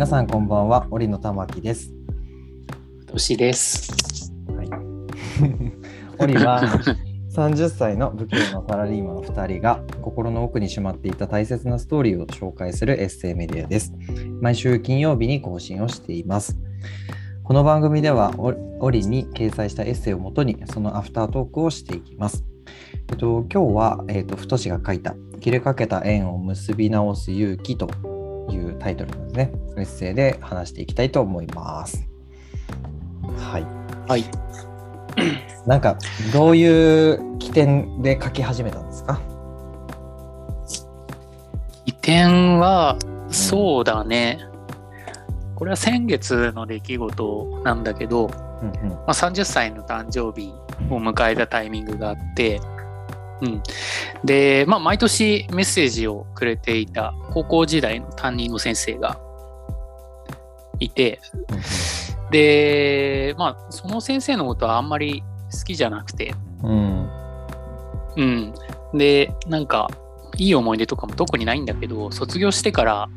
[0.00, 1.92] 皆さんこんばんは、折野玉木です。
[3.04, 4.32] 年です。
[4.56, 4.68] はい、
[6.18, 6.62] 折は
[7.30, 13.92] 30歳の不況のサラリーマン2人が心の奥にしまっていた大切なストーリーを紹介するエッセイメディアです。
[14.40, 16.56] 毎週金曜日に更新をしています。
[17.42, 22.46] この番組では折に掲載したエッセイをもとにそのアフタートークをしていきます。
[23.10, 27.90] えっと、今日は、えっと、太が書いた「切れかけた縁を結び直す勇気」と
[28.56, 32.08] いうタイトルのですね、エッセイで話していきたいと思います。
[33.36, 33.66] はい。
[34.08, 34.24] はい。
[35.66, 35.96] なんか、
[36.32, 39.20] どういう起点で書き始めたんですか？
[41.86, 42.96] 起点は、
[43.30, 44.40] そうだね。
[45.54, 48.30] これは先月の出来事なんだけど、
[48.62, 50.52] うんうんまあ、30歳の誕生日
[50.90, 52.60] を迎えたタイミングがあって、
[53.42, 53.62] うん、
[54.24, 59.18] で、まあ、毎年メッセージをくれていた高校時代の担任の先生が
[60.78, 61.20] いて、
[62.30, 67.10] で、まあ、その先生のことはあんまり好きじゃなくて、うん。
[68.16, 68.54] うん。
[68.94, 69.88] で、なんか、
[70.36, 73.08] いい思い出とかも特にないんだけど、卒業してから、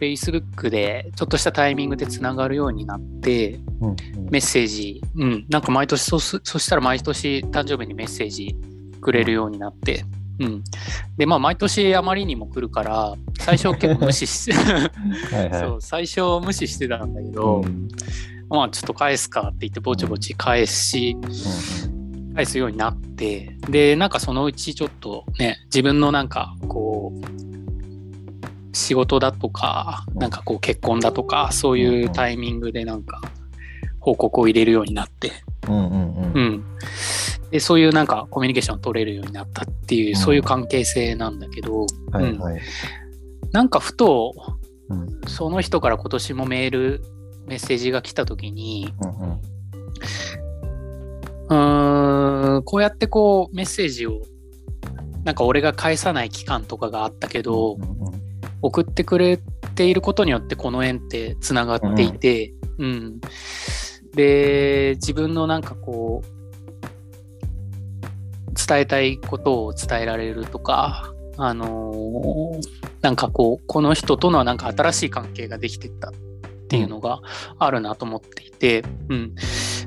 [0.00, 3.96] Facebook でちょっとしたタイミングでつながるようになって、うんうん。
[4.30, 8.56] メッセージ、うん、なんか毎年そす、そしたら毎年誕生日にメッセージ
[9.00, 10.04] くれるようになって、
[10.40, 10.64] うん。
[11.16, 14.52] で、まあ、毎年あまりにも来るから、最初結構無視して、
[15.34, 15.60] はいはい。
[15.60, 17.88] そう、最初無視してたんだけど、うん。
[18.48, 21.16] まあ、ちょっと返すかって言って、ぼちぼち返し、
[22.34, 33.20] 返すようになってでなんかそのうちちょっとね自分のなんかこう仕事だとかなんかこう結婚だとかそういうタイミングでなんか
[34.00, 35.32] 報告を入れるようになって、
[35.68, 36.32] うんうんうん。
[36.34, 36.64] うん、
[37.50, 40.16] でそういうなんかコミュニケーションを取れるようになったっていううん。
[40.16, 42.60] そういう関係性なんだけど、はいはい。
[43.52, 44.34] なんかふと
[44.88, 45.20] うん。
[45.26, 47.04] その人から今年もメール
[47.46, 49.40] メッセージが来た時にうんうん。
[51.48, 54.22] うーんこうやってこうメッセージを
[55.24, 58.24] なんか俺が返さない期間とかがあったけど、うんうん
[58.66, 59.38] 送ってくれ
[59.74, 63.20] ていることによってこの縁ってつながっていて、うん
[64.14, 66.28] で自分のなんかこう
[68.66, 76.12] 伝えたいことを伝えられるとかあのーなんかこうこの人とのなんか新しい関係ができてったっ
[76.68, 77.20] ていうのが
[77.58, 79.34] あるなと思っていて、うん、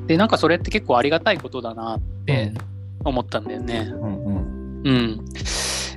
[0.05, 2.53] でなんかそれって結構ありがたいことだなって
[3.03, 3.89] 思ったんだよね。
[3.91, 4.25] うん。
[4.25, 5.25] うんうん、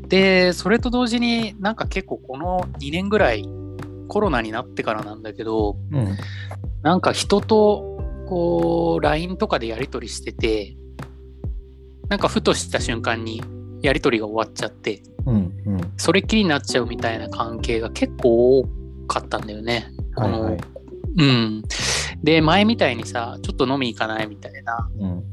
[0.09, 3.45] でそれと同時になんか結構この2年ぐらい
[4.09, 6.17] コロナになってからなんだけどうん。
[6.83, 7.90] なんか人と
[8.31, 10.77] こう LINE とかでやり取りしてて
[12.09, 13.43] なんかふとした瞬間に
[13.83, 15.37] やり取りが終わっちゃってうん
[15.67, 15.93] うん。
[15.97, 18.65] それっきりになっちゃうみたいな関係が結構多
[19.07, 19.87] かったんだよね。
[20.15, 20.53] このはい。
[20.53, 20.61] はい
[21.19, 21.63] うん、
[22.23, 25.25] で前みたいにさちょっと飲み行かないみたいなうん。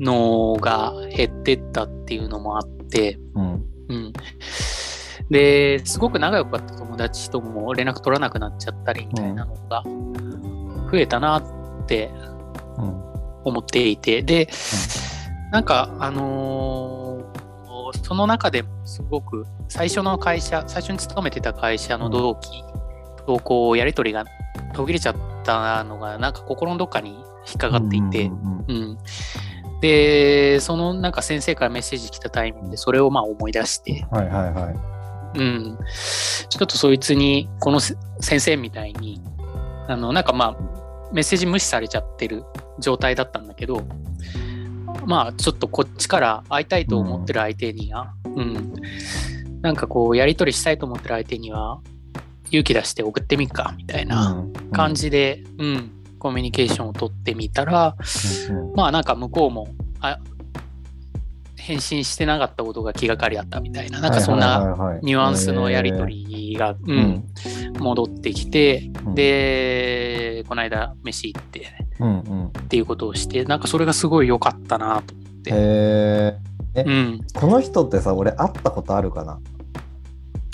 [0.00, 3.64] のが減ってったっていうのもあって、うん。
[3.88, 4.12] うん、
[5.30, 9.84] ですごく仲良かった友達とも連絡取らなくなっちゃったりみたいなのが
[10.90, 11.42] 増えたなっ
[11.86, 12.10] て
[12.78, 13.02] うん。
[13.44, 14.22] 思っていて。
[14.22, 14.48] で
[15.52, 17.06] なんかあのー
[18.02, 22.64] その中でもすごく最初の会社最初に勤めてた会社の同期
[23.26, 24.24] とこうやり取りが
[24.74, 27.10] 途切れちゃったのがなんか心のどっかに
[27.46, 28.98] 引っかかっていて、うんうんうん、
[29.80, 34.74] でそのなんか先生からメッセージ来たタイミングでそれをまあ思い出して、はいはいはい。
[35.38, 35.78] うん、
[36.48, 39.20] ちょっとそいつにこのせ先生みたいに
[39.86, 40.75] あのなんかまあ
[41.12, 42.44] メッセージ無視されちゃってる
[42.78, 43.82] 状態だったんだけど
[45.06, 48.74] まあちょっとこっちから会いたいと思ってる相手には、うん。
[49.62, 51.80] なんかこうやり取りしたいと思ってる相手には
[52.50, 55.92] 勇気出して送ってみっかみたいな感じで、うん。
[56.18, 57.96] コミュニケーションを取ってみたら、
[58.50, 58.56] うん。
[58.68, 58.74] うん。
[58.74, 59.68] まあなんか向こうも
[60.00, 60.18] あ
[61.58, 66.76] 返信してなかったことが気がかりだったみたいな、なんかそんなニュアンスのやり取りが、
[67.78, 69.14] 戻ってきて、うん。
[69.14, 72.46] で、この間飯行ってうんうん。
[72.46, 75.50] っていうことをして、なんかそれがすごい良かったなと思って。
[75.50, 76.38] へ
[76.74, 77.20] えうん。
[77.34, 79.38] この人ってさ俺会ったことあるかな？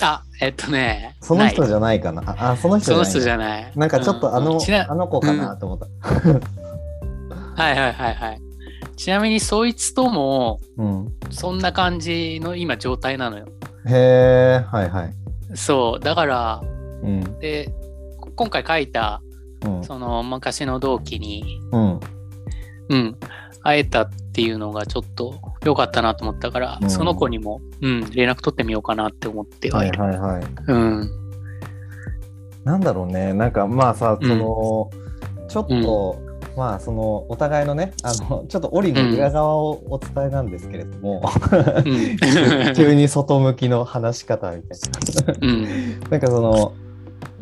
[0.01, 1.69] あ、えっとね、その人ない。
[1.69, 2.23] じゃないかな？
[2.27, 3.71] ああその人その人じゃゃない。
[3.75, 4.73] なんかちょっとあの、うん。
[4.73, 5.85] あの子かなと思った。
[7.61, 8.41] はいはいはいはい。
[8.95, 11.13] ちなみにそいつともうん。
[11.29, 13.47] そんな感じの今状態なのよ。
[13.85, 15.13] へえはいはい。
[15.55, 16.61] そう、だから、
[17.03, 17.39] うん。
[17.39, 17.71] で、
[18.19, 19.21] こ今回書いた
[19.65, 19.83] うん。
[19.83, 21.99] その昔の同期に、うん。
[22.89, 23.17] うん、
[23.61, 26.89] 会えたっていうのがちょっと良かったなと思ったから、うん。
[26.89, 29.71] その子にも、うん、連絡取ってみようかなって思って。
[29.71, 30.01] ははいいる。
[30.01, 30.43] はいはい。
[30.67, 31.09] うん。
[32.63, 33.33] なんだろうね。
[33.33, 34.89] なんかまあさその、
[35.47, 36.21] ちょっと、
[36.55, 41.21] まあそのお互いのねあのちょっと檻の裏側をお伝えなんですけれども、
[41.85, 42.17] うん。
[42.75, 44.79] 急に外向きの話し方みたい
[45.27, 45.35] な。
[45.41, 45.99] うん。
[46.09, 46.73] なんかその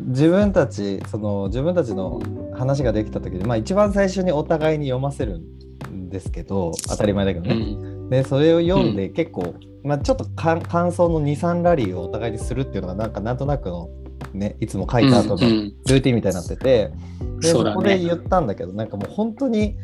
[0.00, 2.20] 自分たちその自分たちの
[2.54, 7.64] 話ができた時に、まあ、一番最初にお互いに読ませるんですけど当たり前だけどうね。
[7.64, 8.10] ん。
[8.10, 9.54] でそれを読んで結構、
[9.84, 13.88] まあ、ちょっとか感想の23ラリーをお互いにするっていうのがなんかなんとなくの、
[14.34, 15.74] ね、いつも書いた後のルうん。
[15.84, 16.92] ーティンみたいになってて、
[17.40, 17.76] でそうだね。
[17.76, 19.76] こで言ったんだけどなんかもう本当に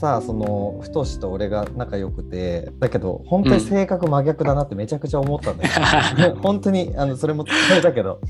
[0.00, 5.64] さあその太と俺が仲良くてだけど本当に性格真逆だなってめちゃくちゃ思ったんだ
[6.16, 8.20] けど、 本当にあのそれも伝えたけど。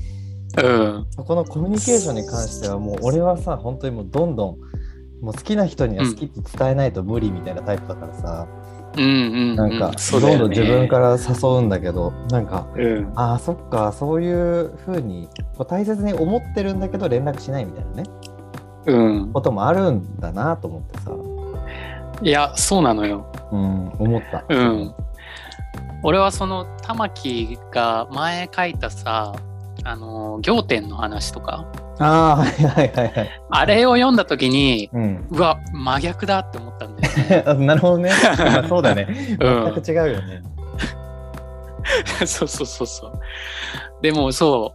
[0.57, 1.05] うん。
[1.09, 4.57] そこのコミュニケーションに関してはもう俺はさ本当にもうどんどん
[5.21, 8.64] もう好きな人には好きって伝えないと無理みたいなタイプだからさ、うんうん
[8.95, 13.11] なんかどんどん自分から誘うんだけどなんかうん。
[13.15, 15.27] ああそっかそういう風に
[15.57, 18.03] こう大切に思ってるんだけど連絡しないみたいなね。
[18.85, 19.33] うん。
[19.33, 21.11] こともあるんだなと思ってさ、
[22.21, 23.25] いやそうなのよ。
[23.51, 24.45] うん、思った。
[24.47, 24.93] うん。
[26.03, 29.33] 俺はその玉木が前書いたさ
[29.83, 31.65] あの仰天の話とか。
[31.97, 33.41] ああはいはいはいはい。
[33.49, 36.94] あれを読んだ時にうん、うわ真逆だって思ったん
[37.59, 38.11] なるほどね。
[38.37, 39.37] まあそうだね。
[39.39, 40.41] うん全く違うよね。
[42.25, 43.13] そうそうそうそう
[44.01, 44.73] でもそ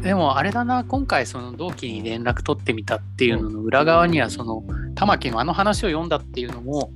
[0.00, 4.62] うでもあれだな今回その同期に連絡取ってみたっていうのの裏側にはその
[4.94, 6.90] 玉木のあの話を読んだっていうのも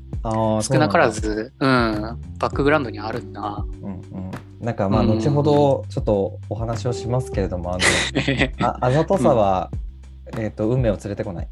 [0.63, 4.09] 少なからずうんバックグラウンドにあるなそうなんだ。
[4.13, 4.31] うんうん。
[4.65, 7.81] なんかまあうん後ほどちょっとお話をしますけれども、あの
[8.67, 9.71] ああざとさは、
[10.39, 11.49] えっ、と運命を連れてこない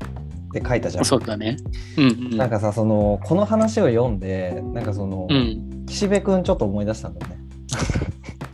[0.58, 1.04] って書いたじゃん。
[1.04, 1.56] そうだね。
[1.96, 2.36] うんうん。
[2.36, 5.86] なんかさそのこの話を読んでなんかその、うん。
[5.86, 7.38] 岸辺くんちょっと思い出したんだよね。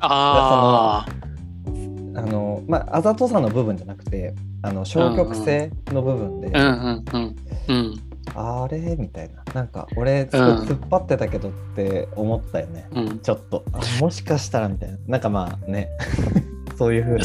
[0.00, 1.06] ああ
[2.18, 7.36] あのまああざとさの部分じゃなくてあの消極性の部分で、うんうんうん。
[7.68, 7.94] うん
[8.34, 9.42] あれみたいな。
[9.52, 13.18] なんか俺突っ張ってたけどって思ったよね、うん。
[13.18, 13.64] ちょっと。
[13.72, 14.98] あもしかしたらみたいな。
[15.08, 15.88] なんかまあね。
[16.78, 17.24] そういう風な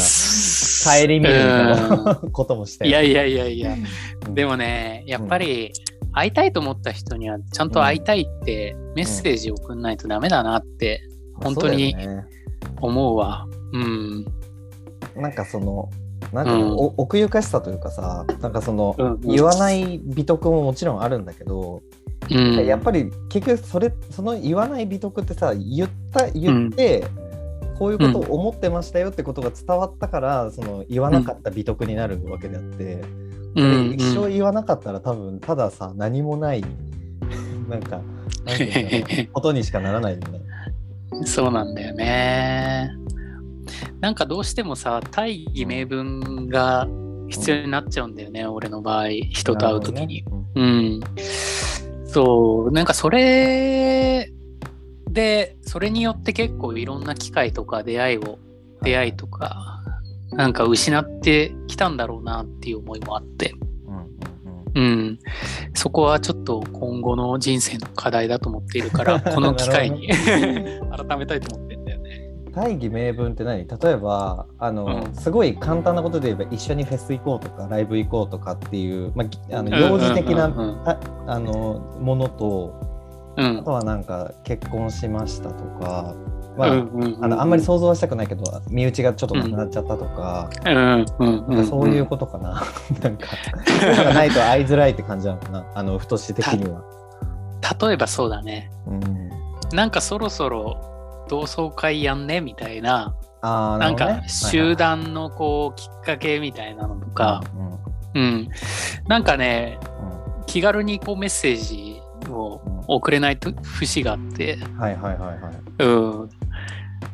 [0.83, 3.75] 帰り見るみたいなこともしていやいやいやいや。
[4.27, 4.35] うん。
[4.35, 5.71] でもねやっぱり
[6.13, 11.01] 会いたいと思った人にはちゃんと会いたいってメッセージを送んないとダメだなって
[11.35, 11.95] 本当に
[12.81, 13.47] 思うわ。
[13.73, 14.25] うん。
[15.15, 15.89] なんかその
[16.31, 16.71] なんか、うん。
[16.73, 21.81] お奥ゆかしさというかさなんかその、うん言わない美徳ももちろんあるんだけど、
[22.29, 22.65] うん。
[22.65, 27.05] やっぱり結局それその言わない美徳ってさ言った言って、
[27.77, 33.01] こういうことを思ってましたよってことが伝わったから、その言わなかった美徳になるわけであって、
[33.55, 36.63] うんで一生言わなかったら多分たださ何もない
[37.69, 38.01] なんか
[38.45, 40.41] なんていうんだろうことにしかならないよね。
[41.25, 42.89] そうなんだよね。
[44.01, 46.87] なんかどうしてもさ大義名分が
[47.29, 50.25] 必要になっちゃうんだよね、俺の場合人と会う時に、ね。
[50.55, 50.99] うん。
[52.05, 54.32] そうなんかそれ
[55.13, 58.39] でそれによって結構いろんな機会とか出会いを
[58.81, 59.81] 出会いとか
[60.31, 63.53] なんか失ってきたんだろうなっていう思いもあって、
[63.85, 64.07] うんうん
[64.75, 64.83] うん。
[64.83, 65.19] うん、
[65.75, 70.09] そこはちょっと今後の人生の課題だと思っているから この機会に。
[71.07, 72.29] 改めたいと思ってんだよね。
[72.51, 73.67] 大義名分って何？
[73.67, 75.13] 例えばあの、うん。
[75.13, 82.92] すごい簡単なことで言えば一緒にフェス行こうとかライブ行こうとかっていう、まあぎ、あの幼児的な、ものと
[83.37, 83.59] うん。
[83.59, 86.15] あとはなんか結婚しましたとか、
[86.57, 92.61] まあうんあのあんまり想像はしたくないけど身内がちょっとなくなっちゃったとか、うんうんうんそういうことかな、
[93.01, 93.27] なんか
[93.95, 95.65] そうないと会いづらいって感じなのかな。
[95.73, 96.81] あの太し的には。
[97.81, 98.69] 例えばそうだね。
[98.87, 99.29] うん、
[99.75, 107.79] なんかそろそろ同窓会やんねみたいなあーなんか集団のこうきっかけみたいなのとか、うんうん。
[108.13, 108.49] うん、
[109.07, 109.79] なんかね
[110.37, 110.45] うん。
[110.45, 115.85] 気軽にこうメッセージを送れないと節があって、はいはいはいはい。
[115.85, 116.29] うん、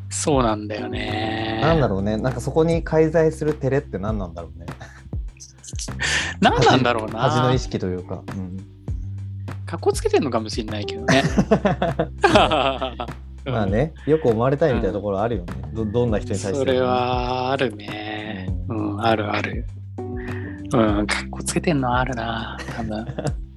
[0.09, 1.59] そうなんだよね。
[1.61, 4.65] なんだろうね、なんかそこに介在する照れって何なんだろうね。
[6.41, 7.19] 何なんだろうな。
[7.19, 8.23] 恥の意識というか。
[8.35, 8.57] うん
[9.69, 11.21] かっこつけてんのかもしれないけどね。
[13.45, 15.53] まあね、よく思われたいみたいなところあるよね。
[15.73, 18.49] どどんな人に対してもそれはあるね。
[18.67, 19.67] うん、あるある。
[20.73, 22.57] うん、かっこつけてんのはあるな。
[22.75, 23.05] 多分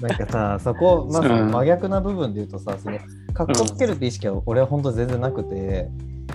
[0.00, 2.98] なんかさ、そこ、まあ、真逆な部分で言うとさ、その
[3.34, 5.88] かっこつけるって意識は俺は本当全然なくて、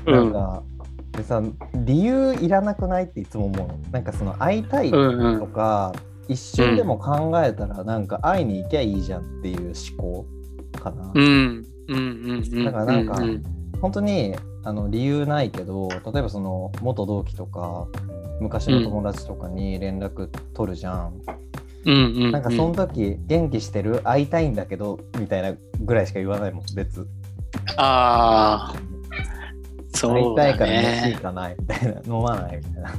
[0.06, 0.64] うん、なんか、
[1.12, 1.42] でさ、
[1.74, 3.78] 理由いらなくないっていつも思うの。
[3.92, 5.94] なんかその会いたいうんとか、
[6.28, 10.26] 一瞬でも考えたらなんか会いに行きゃいいじゃんっていう思考
[10.80, 11.12] かな。
[11.14, 11.66] うん。
[11.88, 12.66] うんうんうんうん。
[12.66, 13.44] だからなんかうん
[13.82, 17.88] 本本当にあの理由ないけど例えばその元同期とか
[18.40, 21.22] 昔の友達とかに連絡取るじゃん、
[21.86, 22.32] うん。
[22.32, 24.02] なんかその時元気してる？
[24.04, 25.00] 会いたいんだけど？
[25.20, 27.08] みたいなぐらいしか言わないもん別
[27.78, 28.76] ああ、
[29.94, 31.22] そ会いうたいだから飯ね行。
[31.22, 32.94] かないみたいな飲まないみたいな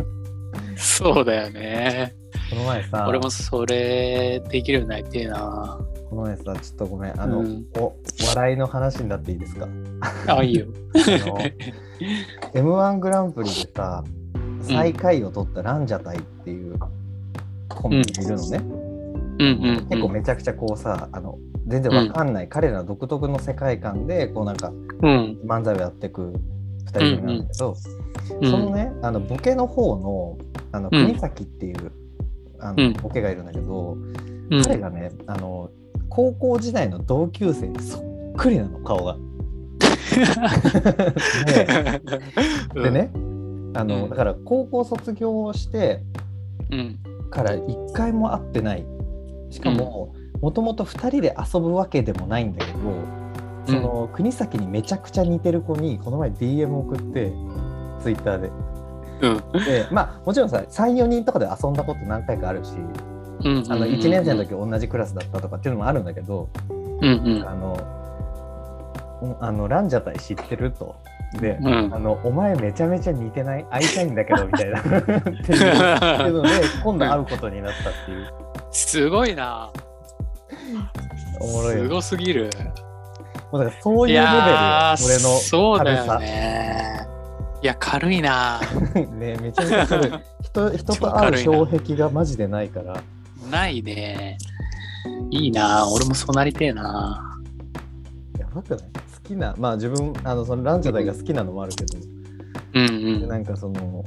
[0.76, 2.14] そうだよね。
[2.50, 5.78] この前さ俺もそれできるようになりてえな。
[6.08, 7.94] この前さちょっとごめんあの、うんお
[8.28, 9.68] 笑いの話になっていいですか？
[10.28, 10.66] あ、いいよ。
[12.54, 14.04] m 1グランプリでさ
[14.62, 16.78] 最下位を取ったランジャタイっていう
[17.68, 18.75] コンビがいるのね、うん
[19.38, 24.68] うん、結構めちゃくちゃこうさあの全然わかんない、彼ら独特の世界観でこうなんか
[25.02, 25.38] うん。
[25.44, 26.32] 漫才をやっていく
[26.86, 27.76] 2人組なんだけど、うん
[28.50, 30.38] そのねあのボケの方の
[30.72, 31.06] あのうん。
[31.06, 31.92] 国崎っていう、
[32.60, 32.92] あうん。
[32.92, 33.96] のボケがいるんだけど、
[34.50, 35.70] うん、彼がねあの
[36.08, 38.02] 高校時代の同級生にそっ
[38.36, 39.16] くりなの顔が。
[42.74, 43.10] で でね、
[43.74, 44.10] あのうん。
[44.10, 46.02] だから高校卒業して
[46.70, 46.98] うん。
[47.30, 48.86] から一回も会ってない
[49.50, 52.78] しかももともと2人で遊ぶわけでもないんだけど、
[53.66, 57.32] その国崎にめちゃくちゃ似てる子にこの前 DM 送って
[58.02, 58.50] ツイッターで。
[59.22, 59.64] うん。
[59.64, 62.72] でまあもちろんさ34人とかで遊んだこと何回かあるし、
[63.44, 63.64] うん。
[63.68, 67.48] あの1年生の時同じクラスだったとかっていうのもあるんだけど、うんうん。
[67.48, 67.72] あの
[69.22, 70.96] んあのランジャタイ知ってると。
[71.40, 73.64] で、うんあのお前めちゃめちゃ似てない？
[73.70, 75.02] 会いたいんだけどみたいなっていう
[76.32, 76.48] ので
[76.84, 78.26] 今度会うことになったっていう
[78.76, 79.70] すごいな。
[81.40, 82.50] おもろいすごすぎる。
[83.52, 87.06] もうだからそういいうレベルよやー俺のそうだよ軽さね。
[87.62, 88.60] いや、軽いな。
[88.94, 93.02] ねめちゃめちゃ軽い人 人と会う障壁がマジでないから
[93.50, 94.36] ないね。
[95.30, 95.88] いいな。
[95.88, 97.38] 俺もそうなりてえな。
[98.38, 98.78] やばくない？
[98.78, 101.98] 好きなまあ自分あのそのランジャタイが好きなのもあるけど、
[102.74, 102.92] うんう
[103.26, 103.28] ん。
[103.28, 104.04] なんかそのね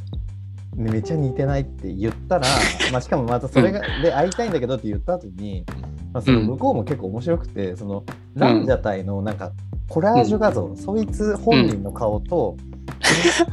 [0.80, 2.48] めっちゃ似てないって言ったら、
[2.92, 5.66] まあ、しかもまたそれが、で会いたいんだけどって言った後に、
[6.14, 8.04] まあ、その向こうも結構面白くて、その
[8.36, 9.52] ランジャタイのなんか
[9.90, 12.56] コラージュ画像、そいつ本人の顔と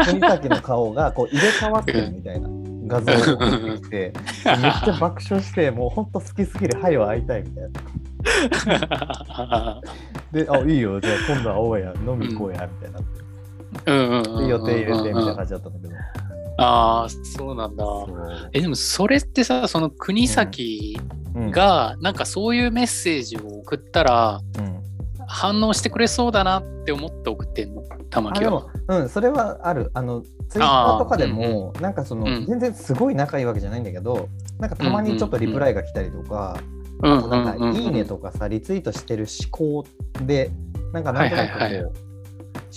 [0.04, 2.49] 国崎の顔がこう入れ替わってるみたいな
[2.87, 4.12] 画像を送ってきて
[4.45, 7.64] めっちゃ爆笑してもうほんと好きすぎる「はい」は会いたいみたい
[9.35, 9.80] な。
[10.33, 13.26] で「あいいよじゃあ今度会おうや飲み行こうや」みたいなって。
[13.87, 15.95] うんうんうんで予定入れてみたいな感じだったんだけど。
[16.58, 17.84] ああ、そうなんだ。
[18.52, 20.98] え、でもそれってさ、その国崎
[21.34, 21.50] うん。
[21.50, 24.76] が、なんかそういうメッセージを送ったら、うん
[25.28, 28.66] 反応してくれそうだなって思って送ってんの、玉木は。
[28.88, 29.90] うん、それはある。
[29.92, 32.46] あの、ツイッターとかでも、なんかその、うん。
[32.46, 34.28] 全然すごい仲いいわけじゃないんだけど、
[34.60, 36.60] なんかたまにちょっとリプライが来たりとか、
[37.00, 39.84] なんか、うんうんうんいいねとかさ、リツイートしてる思考
[40.25, 40.52] で、
[40.92, 41.92] なんかなんとなくこう、はいはいはい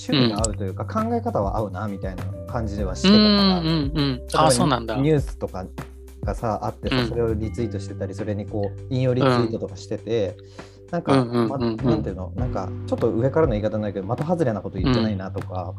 [0.07, 3.23] 趣味が合うというか、考え方は合うな、みたいな感じではしてたから、
[3.59, 5.65] うんうんうんニュースとか
[6.23, 10.35] がさあってさそれをリツイートしてたり、それにこう引用リツイートとかしてて、
[10.85, 12.31] うん、なんか、うんうんうんうん、なんていうの？
[12.35, 15.73] なんかちょっと上からの言い方になるけど的外れなこと言ってないなとか。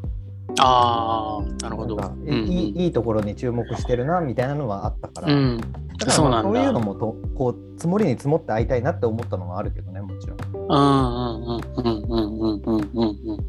[0.49, 5.61] うん、あなるほど、うんうん、いいいいところに注目してるなみたいなのはあったから,、うん。
[5.97, 10.39] からそういうのもとこう積もりに積もって会いたいなって思ったのはあるけどねもちろん。
[10.39, 12.30] うんうんうんうんうん。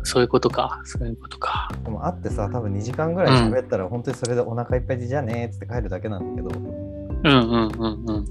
[0.03, 0.81] そういうことか。
[0.85, 1.69] そういうことか。
[1.83, 8.25] でも会ってさ多分2時間ぐらい喋ったら本当にそれでお腹いっぱいでじゃあねーっつって帰るだけなんだけどうんうんうんうん。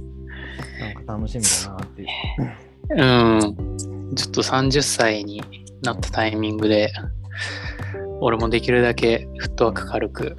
[0.80, 2.08] なんか楽しみだなっていう
[2.90, 4.14] うん。
[4.16, 5.42] ちょっと30歳に
[5.82, 6.92] なったタイミングで、
[8.20, 10.36] 俺もできるだけフットワーク軽く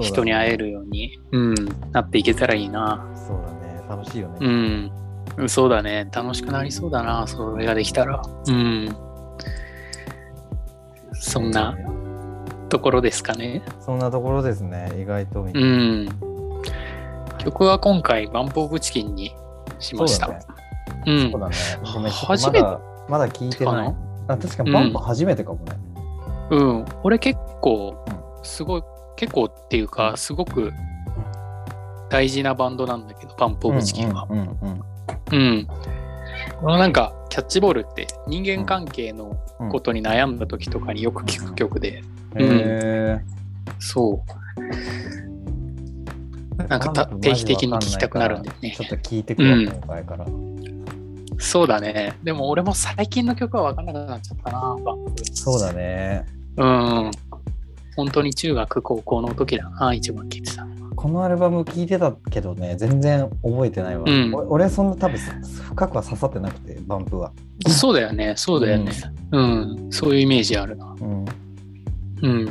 [0.00, 1.54] 人に会えるように、うん、
[1.92, 3.06] なっていけたらいいな。
[3.14, 4.92] そうだね楽しいよね、うん。
[5.38, 6.08] うんそうだね。
[6.12, 7.26] 楽しくなりそうだな。
[7.26, 8.22] それができたら。
[8.48, 8.96] うん。
[11.20, 11.76] そんな
[12.68, 13.62] ところですかね。
[13.80, 16.08] そんなところですね意外とうん。
[17.38, 19.34] 曲は今回、バンプオブチキンに
[19.78, 20.26] しました。
[20.26, 20.46] そうだね
[21.06, 21.40] うんそう。
[21.40, 21.54] だね
[21.94, 24.34] ごめん初めてまだまだ聞いてかないな？
[24.34, 25.72] あ確かにバンプ初めてかもね、
[26.50, 26.84] うん。
[27.02, 28.04] 俺結構、
[28.42, 28.82] すごい、
[29.16, 30.72] 結構っていうか、すごく
[32.10, 34.26] 大事なバンドなんだけど、バンプオブチキンは。
[34.28, 34.82] うんうんうん
[35.30, 35.66] うん。
[36.60, 39.36] このなんか、キャッチボールって人間関係の
[39.70, 42.02] ことに悩んだ時とかによく聴く曲で、
[42.34, 43.20] うんへ
[43.78, 44.30] そう。
[46.62, 48.84] ーなんか定期的にわかんない聴きたくなるんだよねちょ。
[48.84, 50.26] っと聞いてくわ、うん今回から。
[51.38, 52.18] そうだね。
[52.24, 54.76] でも俺も最近の曲は分かんなくなっちゃったな。
[55.34, 56.26] そうだね。
[56.56, 57.10] うん。
[57.96, 60.67] 本当に中学、高校の時だな、一番聴いてたの。
[60.98, 64.02] このアルバム聞いてたけどね、全然覚えてないわ。
[64.04, 67.30] うんお俺そんな多分深くは刺さってなくて、バンプは。
[67.68, 68.90] そうだよね、そうだよね。
[69.30, 70.96] うん、そういうイメージあるな。
[71.00, 71.24] うん。
[72.20, 72.48] うん。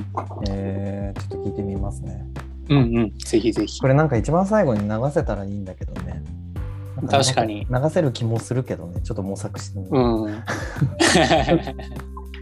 [0.47, 2.25] えー、ちょっと聞いてみますね。
[2.69, 3.17] うんうん。
[3.17, 3.81] ぜひぜひ。
[3.81, 6.23] これなんか一番最後に流せたらいいんだけどね。
[7.09, 10.01] 確かに流せる気もするけどね、ちょっと模索してみます。
[10.05, 10.31] うん。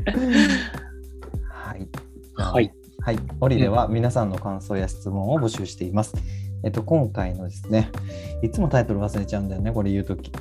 [1.49, 1.87] はい。
[2.35, 2.71] はい。
[3.05, 3.19] はい。
[3.39, 6.15] オリでは皆さんの感想や質問を募集しています。
[6.63, 7.91] えっと、今回のですね、
[8.41, 10.31] いつもタイトル忘れちゃうんだよね、これ言うとき。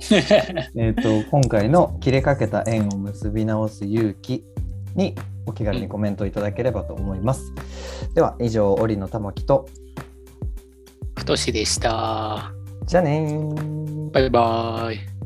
[0.76, 4.44] えっと、今回の切れかけた縁を結び直す勇気
[4.96, 5.14] に
[5.46, 7.54] お気軽にコメントいただければと思います。
[8.14, 9.64] では、以上、オリの玉木と、
[11.16, 12.52] ふとしでした。
[12.84, 14.10] じゃあねー。
[14.10, 15.17] バイバイ。